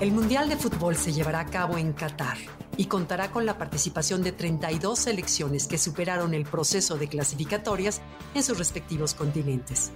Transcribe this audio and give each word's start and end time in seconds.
El 0.00 0.12
Mundial 0.12 0.48
de 0.48 0.56
Fútbol 0.56 0.94
se 0.94 1.12
llevará 1.12 1.40
a 1.40 1.46
cabo 1.46 1.76
en 1.76 1.92
Qatar 1.92 2.38
y 2.76 2.84
contará 2.84 3.32
con 3.32 3.44
la 3.44 3.58
participación 3.58 4.22
de 4.22 4.30
32 4.30 4.96
selecciones 4.96 5.66
que 5.66 5.76
superaron 5.76 6.34
el 6.34 6.44
proceso 6.44 6.96
de 6.96 7.08
clasificatorias 7.08 8.00
en 8.32 8.44
sus 8.44 8.58
respectivos 8.58 9.14
continentes. 9.14 9.90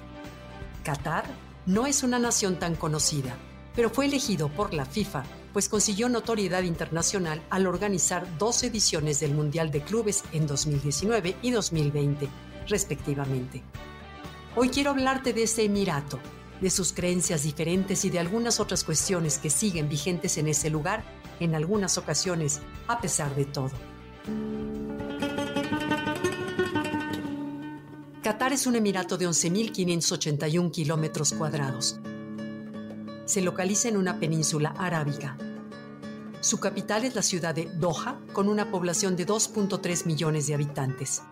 Qatar 0.83 1.25
no 1.67 1.87
es 1.87 2.03
una 2.03 2.19
nación 2.19 2.59
tan 2.59 2.75
conocida, 2.75 3.37
pero 3.77 3.91
fue 3.91 4.07
elegido 4.07 4.49
por 4.49 4.75
la 4.75 4.87
FIFA, 4.87 5.23
pues 5.53 5.69
consiguió 5.69 6.09
notoriedad 6.09 6.65
internacional 6.65 7.41
al 7.49 7.69
organizar 7.69 8.27
dos 8.39 8.65
ediciones 8.65 9.21
del 9.21 9.35
Mundial 9.35 9.71
de 9.71 9.83
Clubes 9.83 10.25
en 10.33 10.49
2019 10.49 11.37
y 11.43 11.53
2020, 11.53 12.29
respectivamente. 12.67 13.63
Hoy 14.57 14.69
quiero 14.69 14.91
hablarte 14.91 15.33
de 15.33 15.45
este 15.45 15.63
emirato, 15.63 16.19
de 16.63 16.71
sus 16.71 16.93
creencias 16.93 17.43
diferentes 17.43 18.05
y 18.05 18.11
de 18.11 18.21
algunas 18.21 18.61
otras 18.61 18.85
cuestiones 18.85 19.39
que 19.39 19.51
siguen 19.51 19.89
vigentes 19.89 20.39
en 20.39 20.47
ese 20.47 20.71
lugar 20.71 21.05
en 21.41 21.57
algunas 21.57 21.99
ocasiones, 21.99 22.61
a 22.87 23.01
pesar 23.01 23.35
de 23.35 23.45
todo. 23.45 23.73
Qatar 28.23 28.53
es 28.53 28.69
un 28.69 28.77
emirato 28.77 29.19
de 29.19 29.29
11.581 29.29 30.71
kilómetros 30.71 31.33
cuadrados. 31.33 31.99
Se 33.25 33.43
localiza 33.43 33.89
en 33.89 33.97
una 33.97 34.21
península 34.21 34.73
arábiga. 34.79 35.37
Su 36.41 36.61
capital 36.61 37.05
es 37.05 37.17
la 37.17 37.23
ciudad 37.23 37.57
de 37.57 37.67
Doha, 37.75 38.21
con 38.33 38.49
una 38.49 38.71
población 38.71 39.17
de 39.17 39.27
2.3 39.27 40.07
millones 40.07 40.47
de 40.47 40.55
habitantes. 40.55 41.23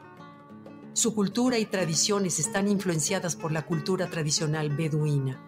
Su 0.92 1.14
cultura 1.14 1.56
y 1.58 1.66
tradiciones 1.66 2.40
están 2.40 2.66
influenciadas 2.66 3.36
por 3.36 3.52
la 3.52 3.62
cultura 3.62 4.10
tradicional 4.10 4.70
beduina. 4.70 5.40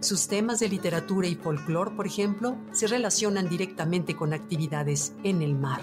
Sus 0.00 0.26
temas 0.26 0.58
de 0.58 0.68
literatura 0.68 1.28
y 1.28 1.34
folclore, 1.34 1.90
por 1.90 2.06
ejemplo, 2.06 2.56
se 2.72 2.86
relacionan 2.86 3.48
directamente 3.48 4.16
con 4.16 4.32
actividades 4.32 5.12
en 5.22 5.42
el 5.42 5.54
mar. 5.54 5.82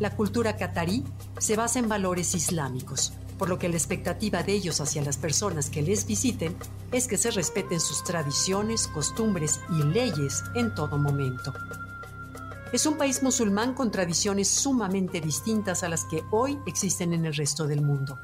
La 0.00 0.14
cultura 0.14 0.56
catarí 0.56 1.02
se 1.38 1.56
basa 1.56 1.78
en 1.78 1.88
valores 1.88 2.34
islámicos, 2.34 3.14
por 3.38 3.48
lo 3.48 3.58
que 3.58 3.70
la 3.70 3.76
expectativa 3.76 4.42
de 4.42 4.52
ellos 4.52 4.82
hacia 4.82 5.02
las 5.02 5.16
personas 5.16 5.70
que 5.70 5.80
les 5.80 6.06
visiten 6.06 6.56
es 6.92 7.08
que 7.08 7.16
se 7.16 7.30
respeten 7.30 7.80
sus 7.80 8.04
tradiciones, 8.04 8.86
costumbres 8.88 9.60
y 9.70 9.82
leyes 9.82 10.42
en 10.54 10.74
todo 10.74 10.98
momento. 10.98 11.54
Es 12.72 12.86
un 12.86 12.96
país 12.96 13.20
musulmán 13.24 13.74
con 13.74 13.90
tradiciones 13.90 14.46
sumamente 14.46 15.20
distintas 15.20 15.82
a 15.82 15.88
las 15.88 16.04
que 16.04 16.22
hoy 16.30 16.56
existen 16.68 17.12
en 17.12 17.26
el 17.26 17.34
resto 17.34 17.66
del 17.66 17.82
mundo. 17.82 18.16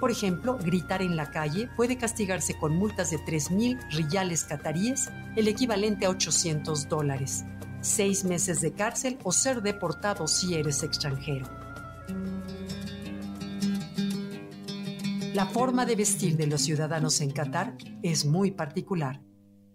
Por 0.00 0.10
ejemplo, 0.10 0.58
gritar 0.58 1.00
en 1.00 1.14
la 1.14 1.30
calle 1.30 1.68
puede 1.76 1.96
castigarse 1.96 2.58
con 2.58 2.74
multas 2.76 3.12
de 3.12 3.18
3.000 3.18 3.92
riyales 3.92 4.42
cataríes, 4.42 5.10
el 5.36 5.46
equivalente 5.46 6.06
a 6.06 6.10
800 6.10 6.88
dólares, 6.88 7.44
seis 7.82 8.24
meses 8.24 8.60
de 8.60 8.72
cárcel 8.72 9.16
o 9.22 9.30
ser 9.30 9.62
deportado 9.62 10.26
si 10.26 10.54
eres 10.54 10.82
extranjero. 10.82 11.46
La 15.34 15.46
forma 15.46 15.86
de 15.86 15.94
vestir 15.94 16.36
de 16.36 16.48
los 16.48 16.62
ciudadanos 16.62 17.20
en 17.20 17.30
Qatar 17.30 17.76
es 18.02 18.24
muy 18.24 18.50
particular. 18.50 19.20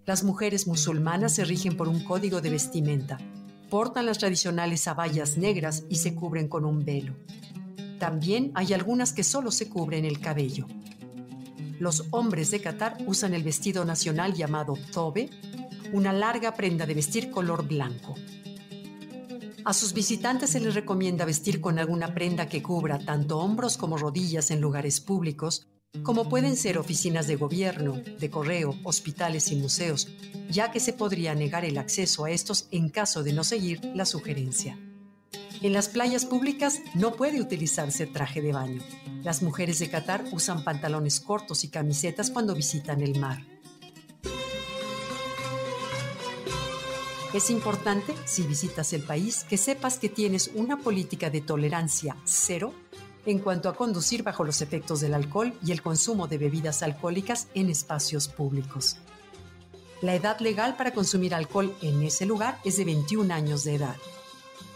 Las 0.05 0.25
mujeres 0.25 0.67
musulmanas 0.67 1.35
se 1.35 1.45
rigen 1.45 1.77
por 1.77 1.87
un 1.87 2.03
código 2.03 2.41
de 2.41 2.49
vestimenta, 2.49 3.17
portan 3.69 4.05
las 4.05 4.17
tradicionales 4.17 4.87
abayas 4.87 5.37
negras 5.37 5.83
y 5.89 5.97
se 5.97 6.15
cubren 6.15 6.47
con 6.47 6.65
un 6.65 6.83
velo. 6.83 7.15
También 7.99 8.51
hay 8.55 8.73
algunas 8.73 9.13
que 9.13 9.23
solo 9.23 9.51
se 9.51 9.69
cubren 9.69 10.05
el 10.05 10.19
cabello. 10.19 10.67
Los 11.79 12.05
hombres 12.11 12.51
de 12.51 12.61
Qatar 12.61 12.97
usan 13.05 13.33
el 13.33 13.43
vestido 13.43 13.85
nacional 13.85 14.33
llamado 14.33 14.73
tobe, 14.91 15.29
una 15.93 16.11
larga 16.11 16.53
prenda 16.53 16.85
de 16.85 16.93
vestir 16.93 17.31
color 17.31 17.67
blanco. 17.67 18.15
A 19.65 19.73
sus 19.73 19.93
visitantes 19.93 20.51
se 20.51 20.59
les 20.59 20.73
recomienda 20.73 21.25
vestir 21.25 21.61
con 21.61 21.79
alguna 21.79 22.13
prenda 22.13 22.47
que 22.47 22.63
cubra 22.63 22.99
tanto 22.99 23.39
hombros 23.39 23.77
como 23.77 23.97
rodillas 23.97 24.51
en 24.51 24.61
lugares 24.61 24.99
públicos, 24.99 25.67
como 26.03 26.29
pueden 26.29 26.55
ser 26.55 26.77
oficinas 26.77 27.25
de 27.25 27.35
gobierno, 27.35 27.93
de 27.93 28.29
correo, 28.29 28.75
hospitales 28.83 29.51
y 29.51 29.55
museos, 29.55 30.07
ya 30.49 30.71
que 30.71 30.79
se 30.79 30.93
podría 30.93 31.33
negar 31.33 31.65
el 31.65 31.79
acceso 31.79 32.25
a 32.25 32.31
estos 32.31 32.67
en 32.71 32.89
caso 32.89 33.23
de 33.23 33.33
no 33.33 33.43
seguir 33.43 33.81
la 33.95 34.05
sugerencia. 34.05 34.77
En 35.61 35.73
las 35.73 35.89
playas 35.89 36.25
públicas 36.25 36.79
no 36.93 37.13
puede 37.13 37.41
utilizarse 37.41 38.05
traje 38.05 38.41
de 38.41 38.53
baño. 38.53 38.83
Las 39.23 39.41
mujeres 39.41 39.79
de 39.79 39.89
Qatar 39.89 40.23
usan 40.31 40.63
pantalones 40.63 41.19
cortos 41.19 41.63
y 41.63 41.69
camisetas 41.69 42.29
cuando 42.29 42.53
visitan 42.53 43.01
el 43.01 43.19
mar. 43.19 43.43
Es 47.33 47.49
importante, 47.49 48.15
si 48.25 48.43
visitas 48.43 48.93
el 48.93 49.03
país, 49.03 49.43
que 49.43 49.57
sepas 49.57 49.97
que 49.97 50.09
tienes 50.09 50.51
una 50.53 50.77
política 50.77 51.29
de 51.29 51.41
tolerancia 51.41 52.15
cero 52.25 52.73
en 53.29 53.39
cuanto 53.39 53.69
a 53.69 53.75
conducir 53.75 54.23
bajo 54.23 54.43
los 54.43 54.61
efectos 54.61 55.01
del 55.01 55.13
alcohol 55.13 55.53
y 55.63 55.71
el 55.71 55.83
consumo 55.83 56.27
de 56.27 56.39
bebidas 56.39 56.81
alcohólicas 56.81 57.47
en 57.53 57.69
espacios 57.69 58.27
públicos. 58.27 58.97
La 60.01 60.15
edad 60.15 60.39
legal 60.39 60.75
para 60.75 60.93
consumir 60.93 61.35
alcohol 61.35 61.75
en 61.81 62.01
ese 62.01 62.25
lugar 62.25 62.57
es 62.63 62.77
de 62.77 62.85
21 62.85 63.31
años 63.31 63.63
de 63.63 63.75
edad. 63.75 63.97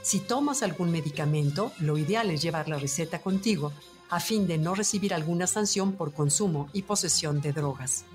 Si 0.04 0.20
tomas 0.20 0.62
algún 0.62 0.92
medicamento, 0.92 1.72
lo 1.80 1.98
ideal 1.98 2.30
es 2.30 2.42
llevar 2.42 2.70
la 2.70 2.78
receta 2.78 3.22
contigo 3.22 3.72
a 4.10 4.20
fin 4.20 4.46
de 4.46 4.60
no 4.60 4.76
recibir 4.76 5.14
alguna 5.14 5.48
sanción 5.48 5.94
por 5.94 6.14
consumo 6.14 6.70
y 6.74 6.84
posesión 6.84 7.42
de 7.42 7.54
drogas. 7.54 8.06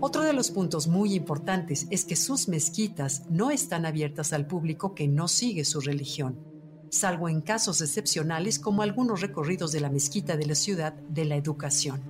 Otro 0.00 0.22
de 0.22 0.34
los 0.34 0.50
puntos 0.50 0.86
muy 0.86 1.14
importantes 1.14 1.86
es 1.90 2.04
que 2.04 2.16
sus 2.16 2.48
mezquitas 2.48 3.22
no 3.30 3.50
están 3.50 3.86
abiertas 3.86 4.34
al 4.34 4.46
público 4.46 4.94
que 4.94 5.08
no 5.08 5.28
sigue 5.28 5.64
su 5.64 5.80
religión 5.80 6.53
salvo 6.94 7.28
en 7.28 7.40
casos 7.40 7.80
excepcionales 7.80 8.58
como 8.58 8.82
algunos 8.82 9.20
recorridos 9.20 9.72
de 9.72 9.80
la 9.80 9.90
mezquita 9.90 10.36
de 10.36 10.46
la 10.46 10.54
ciudad 10.54 10.92
de 10.92 11.24
la 11.24 11.36
educación. 11.36 12.00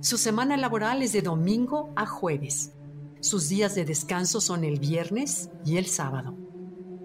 Su 0.00 0.18
semana 0.18 0.56
laboral 0.56 1.02
es 1.02 1.12
de 1.12 1.22
domingo 1.22 1.90
a 1.96 2.06
jueves. 2.06 2.72
Sus 3.20 3.48
días 3.48 3.74
de 3.74 3.84
descanso 3.84 4.40
son 4.40 4.64
el 4.64 4.78
viernes 4.78 5.48
y 5.64 5.76
el 5.76 5.86
sábado. 5.86 6.36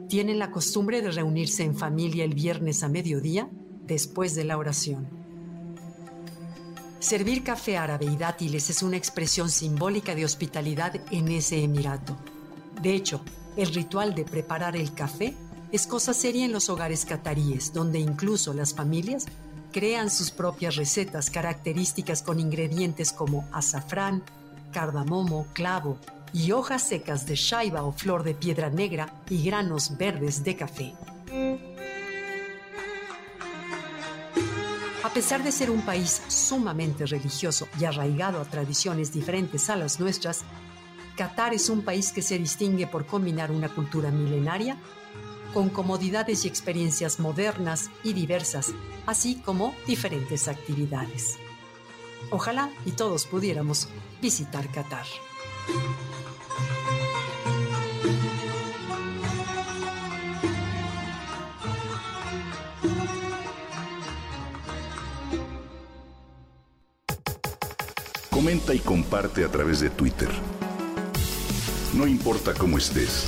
Tienen 0.10 0.40
la 0.40 0.52
costumbre 0.52 1.02
de 1.02 1.12
reunirse 1.12 1.64
en 1.64 1.76
familia 1.76 2.26
el 2.26 2.34
viernes 2.34 2.84
a 2.84 2.90
mediodía 2.90 3.50
después 3.86 4.36
de 4.36 4.44
la 4.44 4.58
oración. 4.58 5.08
Servir 7.00 7.44
café 7.44 7.78
árabe 7.78 8.06
y 8.06 8.18
dátiles 8.18 8.70
es 8.70 8.84
una 8.84 8.98
expresión 8.98 9.50
simbólica 9.50 10.14
de 10.16 10.26
hospitalidad 10.26 10.96
en 11.12 11.30
ese 11.30 11.64
emirato. 11.64 12.18
De 12.82 12.94
hecho, 12.94 13.22
el 13.56 13.74
ritual 13.74 14.14
de 14.14 14.26
preparar 14.26 14.76
el 14.76 14.94
café 14.94 15.36
es 15.72 15.86
cosa 15.88 16.14
seria 16.14 16.46
en 16.46 16.52
los 16.52 16.70
hogares 16.70 17.06
cataríes, 17.06 17.74
donde 17.74 18.00
incluso 18.00 18.54
las 18.54 18.74
familias 18.74 19.26
crean 19.72 20.10
sus 20.10 20.32
propias 20.32 20.76
recetas 20.76 21.30
características 21.30 22.24
con 22.24 22.40
ingredientes 22.40 23.12
como 23.12 23.48
azafrán, 23.52 24.24
cardamomo, 24.72 25.46
clavo 25.54 25.98
y 26.34 26.52
hojas 26.52 26.88
secas 26.88 27.26
de 27.26 27.36
shaiba 27.36 27.84
o 27.84 27.92
flor 27.92 28.24
de 28.24 28.34
piedra 28.34 28.70
negra 28.70 29.14
y 29.30 29.44
granos 29.44 29.98
verdes 29.98 30.44
de 30.44 30.56
café. 30.56 30.94
A 35.04 35.10
pesar 35.14 35.44
de 35.44 35.52
ser 35.52 35.72
un 35.72 35.82
país 35.82 36.22
sumamente 36.28 37.06
religioso 37.06 37.68
y 37.80 37.86
arraigado 37.86 38.42
a 38.42 38.46
tradiciones 38.46 39.14
diferentes 39.14 39.70
a 39.70 39.76
las 39.76 40.00
nuestras, 40.00 40.44
Qatar 41.16 41.54
es 41.54 41.70
un 41.70 41.82
país 41.82 42.12
que 42.12 42.22
se 42.22 42.38
distingue 42.38 42.88
por 42.88 43.06
combinar 43.06 43.52
una 43.52 43.70
cultura 43.70 44.12
milenaria 44.12 44.78
con 45.58 45.70
comodidades 45.70 46.46
y 46.46 46.48
experiencias 46.48 47.20
modernas 47.20 47.90
y 48.04 48.14
diversas, 48.14 48.76
así 49.08 49.42
como 49.42 49.74
diferentes 49.88 50.48
actividades. 50.48 51.40
Ojalá 52.30 52.70
y 52.86 52.92
todos 52.92 53.26
pudiéramos 53.26 53.90
visitar 54.22 54.72
Qatar. 54.72 55.08
Comenta 68.30 68.76
y 68.76 68.80
comparte 68.80 69.44
a 69.44 69.50
través 69.50 69.80
de 69.80 69.90
Twitter. 69.90 70.30
No 71.96 72.06
importa 72.06 72.54
cómo 72.54 72.78
estés, 72.78 73.28